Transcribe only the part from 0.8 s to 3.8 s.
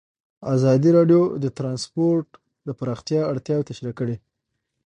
راډیو د ترانسپورټ د پراختیا اړتیاوې